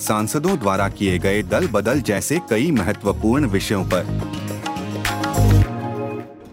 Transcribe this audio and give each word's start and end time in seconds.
सांसदों 0.00 0.58
द्वारा 0.58 0.88
किए 0.88 1.18
गए 1.18 1.42
दल 1.44 1.66
बदल 1.68 2.00
जैसे 2.00 2.38
कई 2.50 2.70
महत्वपूर्ण 2.70 3.46
विषयों 3.46 3.84
पर। 3.84 4.04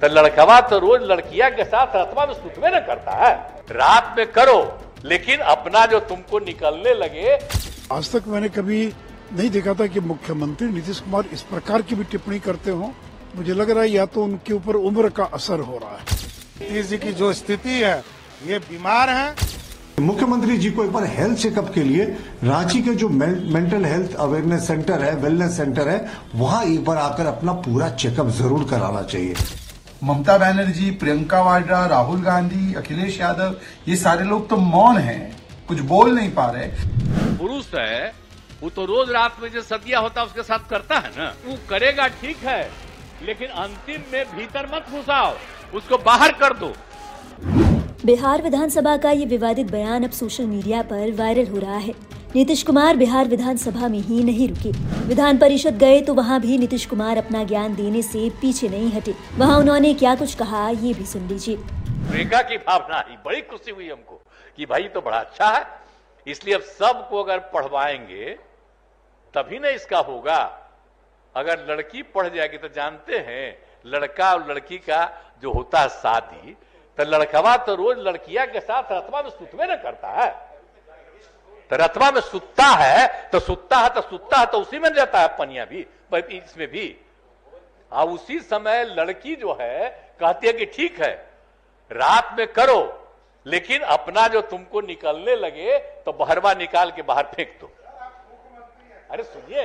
तो 0.02 0.08
लड़कवा 0.14 0.60
तो 0.62 0.80
रोज 0.80 1.02
लड़किया 1.04 1.50
के 1.50 1.64
साथ 1.64 1.96
रतवा 1.96 2.26
में 2.26 2.34
सुतवे 2.34 2.70
न 2.70 2.80
करता 2.88 3.12
है। 3.18 3.34
रात 3.72 4.16
में 4.18 4.26
करो 4.32 4.60
लेकिन 5.06 5.40
अपना 5.48 5.86
जो 5.86 6.00
तुमको 6.02 6.40
निकलने 6.40 6.94
लगे। 6.94 7.36
आज 7.92 8.12
तक 8.12 8.28
मैंने 8.28 8.50
कभी 8.50 8.86
नहीं 9.34 9.50
देखा 9.50 9.74
था 9.74 9.88
कि 9.88 10.00
मुख्यमंत्री 10.02 10.68
नीतीश 10.68 11.00
कुमार 11.00 11.26
इस 11.34 11.42
प्रकार 11.44 11.82
की 11.82 11.96
भी 11.96 12.04
टिप्पणी 12.04 12.40
करते 12.40 12.72
हो। 12.72 12.92
मुझे 13.36 13.54
लग 13.54 13.70
रहा 13.70 13.84
है 13.84 13.90
या 13.90 14.06
तो 14.06 14.24
उनके 14.24 14.54
ऊपर 14.54 14.76
उम्र 14.82 15.10
का 15.10 15.24
असर 15.34 15.60
हो 15.60 15.78
रहा 15.78 15.92
है। 15.92 16.04
नीतीश 16.62 16.86
जी 16.86 16.98
की 16.98 17.14
जो 17.14 17.34
स्थिति 17.34 17.82
है 17.82 17.98
ये 18.48 18.60
बीमार 18.62 19.10
है। 19.10 19.45
मुख्यमंत्री 20.00 20.58
जी 20.58 20.70
को 20.72 20.84
एक 20.84 20.92
बार 20.92 21.04
हेल्थ 21.08 21.38
चेकअप 21.40 21.72
के 21.74 21.84
लिए 21.84 22.06
रांची 22.44 22.82
के 22.84 22.94
जो 22.96 23.08
मेंटल 23.10 23.86
हेल्थ 23.86 24.16
अवेयरनेस 24.16 24.68
सेंटर 24.68 25.04
है 25.04 25.14
वेलनेस 25.18 25.56
सेंटर 25.58 25.88
है 25.90 25.98
वहाँ 26.36 26.64
एक 26.64 26.84
बार 26.86 26.98
आकर 26.98 27.26
अपना 27.26 27.52
पूरा 27.62 27.90
चेकअप 27.92 28.30
ज़रूर 28.32 28.64
कराना 28.70 29.02
चाहिए। 29.04 29.36
ममता 30.04 30.38
बनर्जी 30.38 30.90
प्रियंका 31.00 31.42
वाड्रा 31.42 31.86
राहुल 31.86 32.22
गांधी 32.22 32.74
अखिलेश 32.76 33.20
यादव 33.20 33.56
ये 33.88 33.96
सारे 33.96 34.24
लोग 34.26 34.50
तो 34.50 34.58
मौन 34.58 34.98
हैं। 34.98 35.36
कुछ 35.68 35.80
बोल 35.82 36.14
नहीं 36.16 36.32
पा 36.34 36.50
रहे। 36.52 36.68
पुरुष 37.38 37.74
है 37.76 38.14
वो 38.64 38.70
तो 38.70 38.86
रोज 38.86 39.12
रात 39.12 39.38
में 39.42 39.50
जो 39.52 39.62
सदिया 39.64 40.00
होता 40.00 40.22
है 40.22 40.28
उसके 40.28 40.44
साथ 40.44 40.70
करता 40.70 40.98
है 40.98 41.12
ना। 41.18 41.34
वो 41.46 41.58
करेगा 41.70 42.08
ठीक 42.22 42.44
है 42.46 42.62
लेकिन 43.24 43.48
अंतिम 43.64 44.02
में 44.14 44.26
भीतर 44.36 44.70
मत 44.76 44.92
घुसाओ 44.92 45.34
उसको 45.74 45.98
बाहर 46.04 46.32
कर 46.42 46.58
दो। 46.58 46.74
बिहार 48.06 48.42
विधानसभा 48.42 48.96
का 48.98 49.12
ये 49.12 49.26
विवादित 49.26 49.68
बयान 49.68 50.04
अब 50.04 50.12
सोशल 50.12 50.46
मीडिया 50.46 50.82
पर 50.82 51.12
वायरल 51.12 51.48
हो 51.48 51.60
रहा 51.60 51.78
है। 51.78 51.94
नीतीश 52.36 52.62
कुमार 52.64 52.96
बिहार 52.96 53.28
विधानसभा 53.28 53.88
में 53.88 53.98
ही 54.00 54.24
नहीं 54.24 54.48
रुके। 54.50 54.72
विधान 55.08 55.38
परिषद 55.38 55.78
गए 55.78 56.02
तो 56.02 56.14
वहाँ 56.14 56.40
भी 56.42 56.58
नीतीश 56.58 56.86
कुमार 56.86 57.18
अपना 57.18 57.44
ज्ञान 57.44 57.76
देने 57.76 58.02
से 58.02 58.30
पीछे 58.42 58.68
नहीं 58.70 58.92
हटे। 58.92 59.14
वहाँ 59.38 59.58
उन्होंने 59.60 59.94
क्या 59.94 60.14
कुछ 60.16 60.36
कहा, 60.36 60.70
ये 60.70 60.94
भी 60.94 61.06
सुन 61.06 61.28
लीजिए। 61.28 61.58
रेखा 62.12 62.42
की 62.42 62.58
भावना 62.58 62.96
आई 62.98 63.18
बड़ी 63.26 63.42
खुशी 63.42 63.72
हुई 63.72 63.90
हमको 63.90 64.22
कि 64.58 64.66
भाई 64.66 64.84
तो 64.84 65.02
बड़ा 65.02 65.18
अच्छा 65.18 65.48
है। 65.48 65.66
इसलिए 66.28 66.56
अब 66.56 66.62
सबको 66.62 67.24
अगर 67.24 67.40
पढ़वाएँगे, 67.54 68.30
तभी 69.34 69.60
ना 69.60 69.70
इसका 69.72 70.00
होगा। 70.02 70.38
अगर 71.36 71.66
लड़की 71.70 72.02
पढ़ 72.14 72.30
जाएगी 72.36 72.58
तो 72.58 72.68
जानते 72.68 73.18
हैं, 73.28 73.58
लड़का 73.86 74.32
और 74.34 74.52
लड़की 74.52 74.78
का 74.78 75.02
जो 75.42 75.54
होता 75.54 75.82
है 75.82 75.90
शादी 75.90 76.56
तो 76.98 77.04
लड़कवा 77.06 77.56
तो 77.58 77.76
रोज 77.76 77.98
लड़किया 78.00 78.46
के 78.46 78.60
साथ 78.60 78.92
रतवा 78.92 79.22
में 79.22 79.30
सुतवे 79.30 79.66
न 79.66 79.76
करता 79.76 80.10
है। 80.12 80.30
तो 81.72 81.76
रतवा 81.76 82.12
में 82.12 82.22
सुतता 82.22 82.66
है 82.76 83.30
तो 83.30 83.40
सुतता 83.40 83.78
है 83.78 83.90
तो 83.90 84.02
सुतता 84.02 84.38
है 84.38 84.46
तो 84.46 84.60
उसी 84.60 84.80
में 84.80 84.90
रहता 84.90 85.20
है 85.20 85.28
पनिया 85.38 85.66
भी 85.66 85.86
इसमें 86.14 86.68
भी। 86.68 86.96
आ 87.92 88.04
उसी 88.06 88.40
समय 88.40 88.84
लड़की 88.90 89.36
जो 89.36 89.58
है, 89.62 89.90
कहती 90.20 90.48
है 90.48 90.54
कि 90.54 90.66
ठीक 90.66 91.02
है, 91.02 91.14
रात 91.92 92.36
में 92.38 92.48
करो, 92.48 92.82
लेकिन 93.46 93.82
अपना 93.82 94.28
जो 94.28 94.42
तुमको 94.44 94.82
निकलने 94.82 95.36
लगे 95.36 95.78
तो 96.06 96.12
बहरवा 96.14 96.54
निकाल 96.54 96.92
के 96.92 97.02
बाहर 97.02 97.24
फेंक 97.36 97.58
दो। 97.62 97.72
अरे, 99.12 99.24
सुनिए 99.24 99.64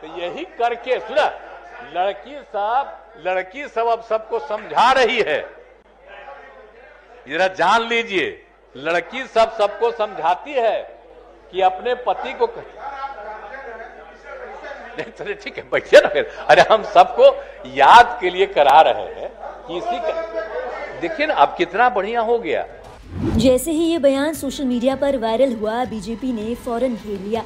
तो 0.00 0.18
यही 0.18 0.44
करके, 0.58 0.98
सुना, 1.00 1.26
लड़की 1.94 2.40
साहब, 2.42 3.22
लड़की 3.26 3.66
सब 3.68 3.86
अब 3.86 4.02
सबको 4.02 4.38
समझा 4.40 4.90
रही 4.92 5.20
है। 5.20 5.40
जरा 7.28 7.46
जान 7.54 7.88
लीजिए, 7.88 8.26
लड़की 8.74 9.22
सब 9.26 9.56
सबको 9.58 9.90
समझाती 9.92 10.52
है 10.52 10.78
कि 11.52 11.60
अपने 11.62 11.94
पति 12.06 12.32
को 12.34 12.46
चलिए 15.18 15.34
ठीक 15.34 15.56
है, 15.56 15.62
बैठिए 15.70 16.00
ना 16.00 16.08
फिर। 16.08 16.30
अरे, 16.48 16.62
हम 16.70 16.82
सबको 16.94 17.26
याद 17.74 18.18
के 18.20 18.30
लिए 18.30 18.46
करा 18.48 18.80
रहे 18.80 19.02
हैं 19.14 19.30
कि 19.66 19.76
इसी 19.76 19.98
का 19.98 20.12
देखिए 21.00 21.26
ना, 21.26 21.34
अब 21.34 21.54
कितना 21.58 21.88
बढ़िया 21.90 22.20
हो 22.20 22.38
गया। 22.38 22.64
जैसे 23.36 23.70
ही 23.70 23.84
ये 23.84 23.98
बयान 23.98 24.34
सोशल 24.34 24.64
मीडिया 24.64 24.96
पर 24.96 25.16
वायरल 25.18 25.52
हुआ, 25.52 25.84
बीजेपी 25.84 26.32
ने 26.32 26.54
फ़ौरन 26.54 26.94
घेर 26.96 27.20
लिया 27.20 27.44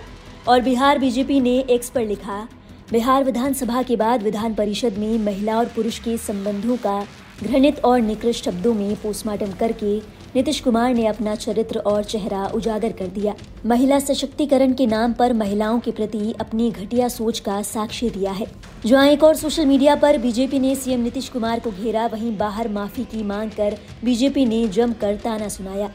और 0.48 0.60
बिहार 0.60 0.98
बीजेपी 0.98 1.40
ने 1.40 1.58
एक्स 1.70 1.90
पर 1.90 2.04
लिखा, 2.04 2.46
बिहार 2.92 3.24
विधानसभा 3.24 3.82
के 3.82 3.96
बाद 3.96 4.22
विधान 4.22 4.54
परिषद 4.54 4.98
में 4.98 5.18
महिला 5.18 5.58
और 5.58 5.66
पुरुष 5.66 5.98
के 5.98 6.16
संबंधों 6.18 6.76
का 6.76 7.00
घृणित 7.42 7.84
और 7.84 8.00
निकृष्ट 8.00 8.44
शब्दों 8.44 8.74
में 8.74 8.96
पोस्टमार्टम 8.96 9.52
करके 9.52 9.98
नीतीश 10.36 10.60
कुमार 10.60 10.94
ने 10.94 11.06
अपना 11.06 11.34
चरित्र 11.34 11.78
और 11.78 12.04
चेहरा 12.04 12.46
उजागर 12.46 12.92
कर 12.92 13.06
दिया। 13.06 13.34
महिला 13.66 13.98
सशक्तिकरण 13.98 14.72
के 14.72 14.86
नाम 14.86 15.12
पर 15.12 15.32
महिलाओं 15.32 15.80
के 15.80 15.90
प्रति 15.90 16.34
अपनी 16.40 16.70
घटिया 16.70 17.08
सोच 17.08 17.40
का 17.40 17.62
साक्ष्य 17.62 18.10
दिया 18.10 18.32
है। 18.32 18.46
जो 18.86 19.02
एक 19.02 19.24
और 19.24 19.36
सोशल 19.36 19.66
मीडिया 19.66 19.96
पर 19.96 20.18
बीजेपी 20.18 20.58
ने 20.58 20.74
सीएम 20.76 21.00
नीतीश 21.00 21.28
कुमार 21.28 21.60
को 21.60 21.70
घेरा, 21.70 22.06
वहीं 22.06 22.38
बाहर 22.38 22.68
माफ़ी 22.68 23.04
की 23.04 23.22
मांग 23.22 23.50
कर 23.50 23.78
बीजेपी 24.04 24.44
ने 24.44 24.68
जमकर 24.68 25.16
ताना 25.16 25.48
सुनाया। 25.48 25.90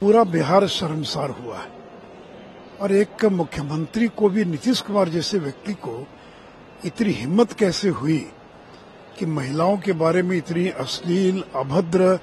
पूरा 0.00 0.24
बिहार 0.24 0.66
शर्मसार 0.66 1.30
हुआ 1.30 1.58
है। 1.58 1.68
और 2.80 2.92
एक 2.92 3.24
मुख्यमंत्री 3.24 4.08
को 4.08 4.28
भी 4.28 4.44
नीतीश 4.44 4.80
कुमार 4.80 5.08
जैसे 5.08 5.38
व्यक्ति 5.38 5.72
को 5.72 6.06
इतनी 6.84 7.12
हिम्मत 7.12 7.52
कैसे 7.52 7.88
हुई? 7.88 8.26
कि 9.18 9.26
महिलाओं 9.26 9.76
के 9.76 9.92
बारे 9.92 10.22
में 10.22 10.36
इतनी 10.36 10.68
अश्लील, 10.68 11.44
अभद्र, 11.56 12.18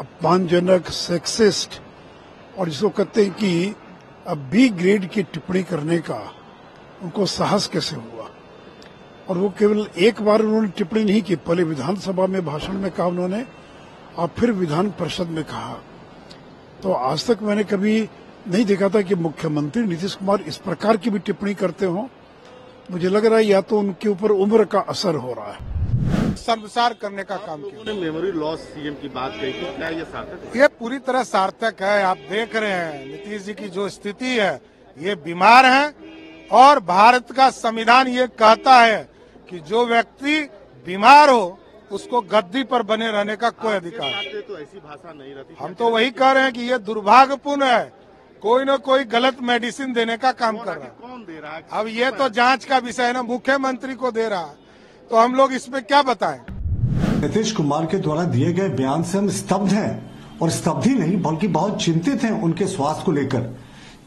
अपमानजनक 0.00 0.88
सेक्सिस्ट 0.88 1.80
और 2.58 2.68
जिसको 2.68 2.88
कहते 2.88 3.24
हैं 3.24 3.34
कि 3.34 3.74
अब 4.26 4.38
बी 4.38 4.68
ग्रेड 4.68 5.10
की 5.10 5.22
टिप्पणी 5.22 5.62
करने 5.62 5.98
का 5.98 6.32
उनको 7.02 7.26
साहस 7.26 7.66
कैसे 7.66 7.96
हुआ? 7.96 8.30
और 9.28 9.38
वो 9.38 9.52
केवल 9.58 9.88
एक 9.98 10.22
बार 10.22 10.40
उन्होंने 10.42 10.68
टिप्पणी 10.68 11.04
नहीं 11.04 11.22
की, 11.22 11.36
पहले 11.36 11.62
विधानसभा 11.62 12.26
में 12.26 12.46
भाषण 12.46 12.72
में 12.72 12.90
कहा 12.90 13.06
उन्होंने, 13.06 13.46
और 14.16 14.28
फिर 14.38 14.52
विधान 14.52 14.90
परिषद 14.90 15.26
में 15.26 15.44
कहा। 15.44 15.78
तो 16.82 16.92
आज 16.92 17.30
तक 17.30 17.38
मैंने 17.42 17.64
कभी 17.64 18.08
नहीं 18.48 18.64
देखा 18.64 18.88
था 18.88 19.00
कि 19.00 19.14
मुख्यमंत्री 19.14 19.82
नीतीश 19.82 20.14
कुमार 20.14 20.40
इस 20.40 20.56
प्रकार 20.56 20.96
की 20.96 21.10
भी 21.10 21.18
टिप्पणी 21.18 21.54
करते 21.54 21.86
हो। 21.86 22.08
मुझे 22.90 23.08
लग 23.08 23.26
रहा 23.26 23.38
है 23.38 23.44
या 23.44 23.60
तो 23.60 23.78
उनके 23.78 24.08
ऊपर 24.08 24.30
उम्र 24.30 24.64
का 24.64 24.80
असर 24.80 25.14
हो 25.14 25.32
रहा 25.32 25.52
है। 25.52 25.75
शर्मसार 26.38 26.92
करने 26.94 27.22
का 27.24 27.36
काम 27.38 27.62
किया। 27.62 27.94
मेमोरी 27.94 28.30
लॉस 28.32 28.60
सीएम 28.62 28.94
की 28.94 29.08
बात 29.10 29.32
कही 29.32 29.52
थी 29.52 29.74
क्या 29.76 29.88
ये 29.90 30.04
सार्थक 30.06 30.56
ये 30.56 30.66
पूरी 30.78 30.98
तरह 31.00 31.22
सार्थक 31.24 31.82
है 31.82 32.02
आप 32.04 32.18
देख 32.30 32.56
रहे 32.56 32.70
हैं। 32.72 33.06
नीतीश 33.06 33.42
जी 33.42 33.54
की 33.54 33.68
जो 33.70 33.88
स्थिति 33.90 34.36
है 34.36 34.60
ये 34.96 35.14
बीमार 35.24 35.66
है 35.66 35.94
और 36.54 36.80
भारत 36.86 37.32
का 37.32 37.48
संविधान 37.52 38.08
ये 38.08 38.26
कहता 38.38 38.80
है 38.80 39.08
कि 39.50 39.58
जो 39.60 39.84
व्यक्ति 39.86 40.40
बीमार 40.86 41.30
हो 41.30 41.58
उसको 41.90 42.20
गद्दी 42.22 42.62
पर 42.64 42.82
बने 42.84 43.10
रहने 43.10 43.36
का 43.36 43.50
कोई 43.52 43.74
अधिकार 43.74 44.12
तो 44.48 44.58
ऐसी 44.58 44.78
भाषा 44.78 45.12
नहीं 45.12 45.34
रहती। 45.34 45.54
हम 45.58 45.74
तो 45.74 45.90
वही 45.90 46.10
कह 46.12 46.30
रहे 46.32 46.42
हैं 46.42 46.52
कि 46.52 46.62
ये 46.62 46.78
दुर्भाग्यपूर्ण 46.80 47.64
है। 47.64 47.92
कोई 48.42 48.64
न 48.64 48.76
कोई 48.78 49.04
गलत 49.06 49.36
मेडिसिन 49.42 49.92
देने 49.92 50.16
का 50.16 50.32
काम 50.34 50.56
कर 50.58 50.74
रहा 50.74 50.84
है। 50.84 50.90
कौन 51.00 51.24
दे 51.24 51.40
रहा 51.40 51.54
है? 51.54 51.64
अब 51.72 51.86
ये 51.88 52.10
तो 52.12 52.28
जाँच 52.30 52.64
का 52.64 52.78
विषय 52.78 53.02
है 53.02 53.12
ना 53.12 53.22
मुख्यमंत्री 53.24 53.94
को 53.94 54.10
दे 54.10 54.28
रहा 54.28 54.40
है। 54.40 54.65
तो 55.10 55.16
हम 55.16 55.34
लोग 55.34 55.52
इसमें 55.52 55.82
क्या 55.82 56.02
बताएँ? 56.02 56.40
नीतीश 57.20 57.52
कुमार 57.52 57.86
के 57.86 57.98
द्वारा 57.98 58.24
दिए 58.24 58.52
गए 58.52 58.68
बयान 58.68 59.02
से 59.02 59.18
हम 59.18 59.28
स्तब्ध 59.28 59.72
हैं 59.72 60.10
और 60.42 60.50
स्तब्ध 60.50 60.86
ही 60.86 60.94
नहीं, 60.94 61.22
बल्कि 61.22 61.48
बहुत 61.48 61.82
चिंतित 61.82 62.22
हैं 62.22 62.42
उनके 62.42 62.66
स्वास्थ्य 62.66 63.02
को 63.04 63.12
लेकर। 63.12 63.40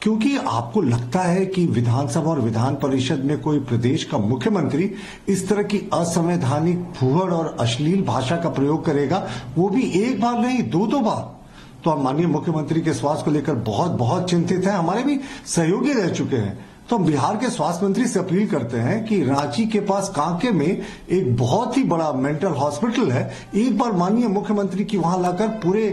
क्योंकि 0.01 0.35
आपको 0.37 0.81
लगता 0.81 1.19
है 1.19 1.45
कि 1.45 1.65
विधानसभा 1.65 2.29
और 2.31 2.39
विधान 2.39 2.75
परिषद 2.75 3.23
में 3.23 3.41
कोई 3.41 3.59
प्रदेश 3.59 4.03
का 4.03 4.17
मुख्यमंत्री 4.17 4.91
इस 5.27 5.49
तरह 5.49 5.63
की 5.63 5.77
असंवैधानिक 5.93 6.85
फूहड़ 6.95 7.31
और 7.33 7.57
अश्लील 7.59 8.03
भाषा 8.03 8.35
का 8.35 8.49
प्रयोग 8.49 8.85
करेगा, 8.85 9.27
वो 9.57 9.69
भी 9.69 9.81
एक 9.81 10.21
बार 10.21 10.39
नहीं, 10.39 10.69
दो 10.69 10.87
दो 10.87 10.99
बार। 10.99 11.39
तो 11.83 11.91
हम 11.91 12.03
माननीय 12.03 12.27
मुख्यमंत्री 12.27 12.81
के 12.81 12.93
स्वास्थ्य 12.93 13.25
को 13.25 13.31
लेकर 13.31 13.53
बहुत 13.53 13.91
बहुत 13.91 14.29
चिंतित 14.29 14.65
हैं, 14.65 14.73
हमारे 14.73 15.03
भी 15.03 15.19
सहयोगी 15.45 15.93
रह 15.93 16.09
चुके 16.09 16.35
हैं। 16.35 16.65
तो 16.89 16.97
हम 16.97 17.05
बिहार 17.05 17.35
के 17.37 17.49
स्वास्थ्य 17.49 17.85
मंत्री 17.85 18.05
से 18.07 18.19
अपील 18.19 18.47
करते 18.47 18.77
हैं 18.77 19.03
कि 19.05 19.21
रांची 19.23 19.65
के 19.65 19.79
पास 19.79 20.09
कांके 20.09 20.51
में 20.51 20.81
एक 21.09 21.35
बहुत 21.37 21.77
ही 21.77 21.83
बड़ा 21.83 22.11
मेंटल 22.13 22.47
हॉस्पिटल 22.47 23.11
है। 23.11 23.29
एक 23.55 23.77
बार 23.77 23.91
माननीय 23.91 24.27
मुख्यमंत्री 24.27 24.85
की 24.85 24.97
वहाँ 24.97 25.21
लाकर 25.21 25.47
पूरे 25.47 25.83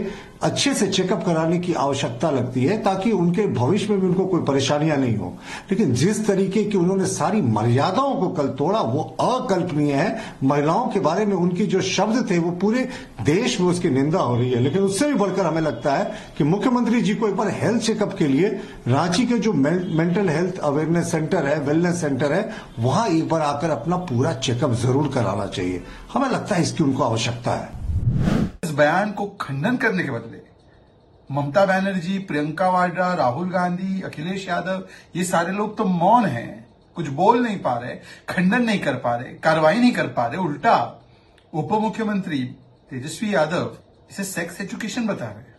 अच्छे 0.43 0.73
से 0.73 0.87
चेकअप 0.87 1.23
कराने 1.25 1.57
की 1.59 1.73
आवश्यकता 1.73 2.29
लगती 2.31 2.63
है 2.63 2.77
ताकि 2.83 3.11
उनके 3.11 3.45
भविष्य 3.47 3.87
में 3.89 3.99
भी 4.01 4.07
उनको 4.07 4.25
कोई 4.25 4.41
परेशानियाँ 4.41 4.97
नहीं 4.97 5.15
हो। 5.17 5.33
लेकिन 5.71 5.93
जिस 5.93 6.25
तरीके 6.27 6.63
की 6.63 6.77
उन्होंने 6.77 7.05
सारी 7.05 7.41
मर्यादाओं 7.41 8.15
को 8.15 8.27
कल 8.29 8.47
तोड़ा, 8.47 8.81
वो 8.81 9.01
अकल्पनीय 9.21 9.93
है। 9.93 10.17
महिलाओं 10.43 10.87
के 10.87 10.99
बारे 10.99 11.25
में 11.25 11.35
उनकी 11.35 11.65
जो 11.65 11.81
शब्द 11.81 12.29
थे, 12.31 12.37
वो 12.37 12.51
पूरे 12.51 12.87
देश 13.21 13.59
में 13.61 13.67
उसकी 13.67 13.89
निंदा 13.89 14.19
हो 14.19 14.35
रही 14.35 14.51
है। 14.51 14.59
लेकिन 14.59 14.81
उससे 14.81 15.07
भी 15.07 15.13
बढ़कर 15.13 15.45
हमें 15.45 15.61
लगता 15.61 15.93
है 15.93 16.11
कि 16.37 16.43
मुख्यमंत्री 16.43 17.01
जी 17.01 17.15
को 17.15 17.27
एक 17.27 17.35
बार 17.35 17.49
हेल्थ 17.53 17.81
चेकअप 17.81 18.13
के 18.17 18.27
लिए 18.27 18.49
रांची 18.87 19.25
के 19.25 19.37
जो 19.37 19.53
मेंटल 19.53 20.29
हेल्थ 20.29 20.59
अवेयरनेस 20.59 21.11
सेंटर 21.11 21.45
है 21.45 21.59
वेलनेस 21.59 22.01
सेंटर 22.01 22.33
है, 22.33 22.49
वहाँ 22.79 23.07
एक 23.07 23.27
बार 23.29 23.41
आकर 23.41 23.69
अपना 23.69 23.97
पूरा 24.05 24.33
चेकअप 24.33 24.73
ज़रूर 24.75 25.07
कराना 25.07 25.45
चाहिए। 25.45 25.83
हमें 26.13 26.29
लगता 26.29 26.55
है 26.55 26.61
इसकी 26.61 26.83
उनको 26.83 27.03
आवश्यकता 27.03 27.51
है। 27.51 27.76
बयान 28.77 29.11
को 29.11 29.25
खंडन 29.41 29.77
करने 29.77 30.03
के 30.03 30.11
बदले 30.11 30.41
ममता 31.29 31.65
बनर्जी, 31.65 32.17
प्रियंका 32.19 32.69
वाड्रा, 32.69 33.13
राहुल 33.13 33.49
गांधी, 33.49 34.01
अखिलेश 34.01 34.47
यादव, 34.47 34.83
ये 35.15 35.23
सारे 35.23 35.51
लोग 35.51 35.77
तो 35.77 35.85
मौन 35.85 36.25
हैं। 36.25 36.65
कुछ 36.95 37.07
बोल 37.09 37.41
नहीं 37.43 37.59
पा 37.59 37.73
रहे, 37.73 37.95
खंडन 38.29 38.63
नहीं 38.63 38.79
कर 38.79 38.95
पा 38.95 39.15
रहे, 39.15 39.33
कार्रवाई 39.35 39.79
नहीं 39.79 39.91
कर 39.91 40.07
पा 40.09 40.25
रहे, 40.27 40.37
उल्टा। 40.37 40.77
उप 41.53 41.71
मुख्यमंत्री 41.73 42.43
तेजस्वी 42.89 43.33
यादव 43.33 43.77
इसे 44.09 44.23
सेक्स 44.23 44.61
एजुकेशन 44.61 45.07
बता 45.07 45.25
रहे 45.25 45.55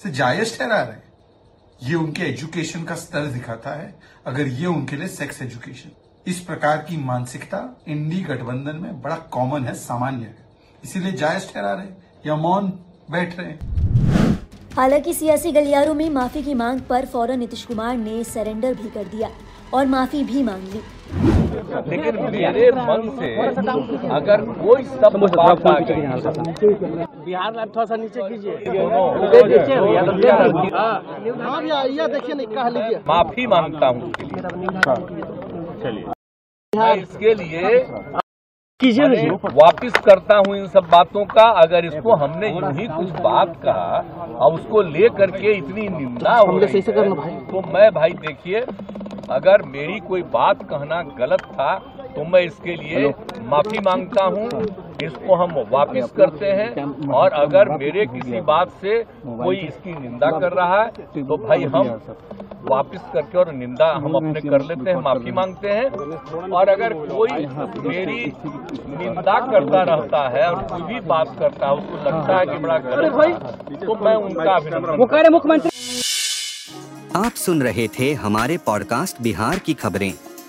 इसे 0.00 0.10
जायज़ 0.10 0.56
ठहरा 0.58 0.82
रहे 0.82 1.02
ये 1.80 1.94
उनके 1.94 2.22
एजुकेशन 2.22 2.84
का 2.84 2.94
स्तर 2.94 3.26
दिखाता 3.26 3.70
है, 3.72 3.94
अगर 4.26 4.48
ये 4.48 4.66
उनके 4.66 4.96
लिए 4.96 5.08
सेक्स 5.08 5.42
एजुकेशन 5.42 5.90
इस 6.26 6.40
प्रकार 6.40 6.76
की 6.78 6.96
मानसिकता, 6.96 7.58
इंडी 7.88 8.20
गठबंधन 8.22 8.76
में 8.76 9.00
बड़ा 9.02 9.16
कॉमन 9.30 9.64
है, 9.64 9.74
सामान्य 9.74 10.24
है। 10.24 10.46
इसीलिए 10.84 11.12
जायज़ 11.12 11.52
ठहरा 11.52 11.72
रहे 11.72 11.86
या 12.26 12.34
मौन 12.36 12.66
बैठ 13.10 13.38
रहे 13.38 13.52
हालाँकि 14.74 15.12
सियासी 15.14 15.50
गलियारों 15.52 15.94
में 15.94 16.08
माफ़ी 16.10 16.42
की 16.42 16.54
मांग 16.54 16.80
पर 16.88 17.06
फ़ौरन 17.06 17.38
नीतीश 17.38 17.64
कुमार 17.64 17.96
ने 17.96 18.22
सरेंडर 18.24 18.74
भी 18.74 18.88
कर 18.90 19.04
दिया 19.08 19.28
और 19.74 19.86
माफ़ी 19.86 20.22
भी 20.24 20.42
मांग 20.42 20.62
ली। 20.72 20.80
लेकिन 21.90 22.16
मेरे 22.32 22.70
मन 22.72 23.02
से 23.18 23.28
अगर 24.10 24.40
कोई 24.54 24.82
सब 24.84 25.16
बात 25.36 25.66
आ 25.66 25.78
गई 25.80 26.00
बिहार 27.24 27.52
में 27.52 27.66
थोड़ा 27.66 27.84
सा 27.84 27.96
नीचे 27.96 28.20
कीजिए। 28.28 28.54
माफ़ी 33.08 33.46
माँगता 33.46 33.86
हूँ 33.86 34.12
चलिए। 35.82 36.04
इसके 37.02 37.34
लिए 37.34 37.62
कीजिए 38.80 39.28
वापिस 39.54 39.92
करता 40.04 40.36
हूँ 40.38 40.56
इन 40.56 40.66
सब 40.68 40.86
बातों 40.92 41.24
का। 41.26 41.42
अगर 41.58 41.84
इसको 41.84 42.14
हमने 42.16 42.48
यूँ 42.48 42.72
ही 42.72 42.86
कुछ 42.88 43.10
बात 43.22 43.52
कहा 43.62 43.98
और 44.36 44.54
उसको 44.54 44.80
ले 44.84 45.08
करके 45.18 45.52
इतनी 45.52 45.88
निंदा 45.88 46.32
हो 46.38 46.56
रही 46.58 46.80
है, 46.80 47.04
तो 47.42 47.60
मैं 47.72 47.90
भाई 47.92 48.12
देखिए 48.20 48.60
अगर 49.30 49.62
मेरी 49.68 49.98
कोई 50.08 50.22
बात 50.32 50.62
कहना 50.70 51.00
गलत 51.18 51.44
था 51.52 51.70
तो 52.16 52.24
मैं 52.24 52.40
इसके 52.42 52.74
लिए 52.76 53.12
माफ़ी 53.44 53.78
माँगता 53.84 54.24
हूँ। 54.24 54.48
इसको 55.02 55.34
हम 55.34 55.54
वापिस 55.70 56.10
करते 56.12 56.50
हैं। 56.52 57.12
और 57.12 57.32
अगर 57.34 57.68
मेरे 57.70 58.06
किसी 58.06 58.40
बात 58.42 58.70
से 58.80 59.02
कोई 59.26 59.56
इसकी 59.58 59.92
निंदा 59.92 60.30
कर 60.38 60.52
रहा 60.52 60.82
है 60.82 60.88
तो 61.22 61.36
भाई 61.38 61.64
हम 61.74 62.00
वापिस 62.64 63.00
करके 63.14 63.38
और 63.38 63.52
निंदा 63.52 63.90
हम 63.94 64.14
अपने 64.14 64.40
कर 64.40 64.62
लेते 64.62 64.90
हैं 64.90 64.96
माफ़ी 65.00 65.32
मांगते 65.32 65.70
हैं। 65.70 66.50
और 66.50 66.68
अगर 66.68 66.92
कोई 66.94 67.46
मेरी 67.88 68.24
निंदा 68.98 69.38
करता 69.40 69.82
रहता 69.84 70.28
है 70.28 70.48
और 70.50 70.62
कोई 70.62 70.82
भी 70.84 71.00
बात 71.06 71.36
करता 71.38 71.66
है 71.66 71.72
उसको 71.74 71.96
लगता 72.04 72.36
है 72.36 72.46
कि 72.46 72.58
बड़ा 72.58 72.78
गलत 72.78 73.14
है। 73.14 73.76
तो 73.78 73.94
मैं 74.04 74.14
उनका 74.16 74.52
अभिनंदन 74.52 75.30
मुख्यमंत्री 75.32 75.70
आप 77.16 77.32
सुन 77.38 77.62
रहे 77.62 77.88
थे 77.98 78.12
हमारे 78.20 78.56
पॉडकास्ट 78.66 79.22
बिहार 79.22 79.58
की 79.58 79.74
खबरें। 79.74 80.12